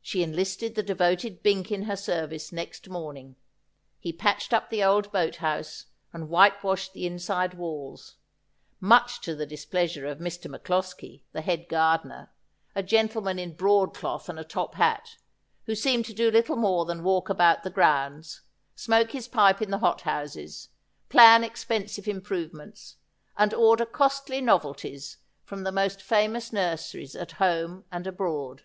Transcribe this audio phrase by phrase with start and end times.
[0.00, 3.36] She enlisted the devoted Bink in her service next morning;
[4.00, 8.16] he patched up the old boat house, and whitewashed the inside walls;
[8.80, 10.50] much to the displeasure of Mr.
[10.50, 12.24] MacCloskie, the head gar 56 Asphodel.
[12.24, 12.28] dener,
[12.74, 15.18] a gentleman in broadcloth and a top hat,
[15.66, 18.40] who seemed to do little more than walk about the grounds,
[18.74, 20.70] smoke his pipe in the hot houses,
[21.10, 22.96] plan expensive improvements,
[23.36, 28.62] and order costly novelties from the most famous nurseries at home and abroad.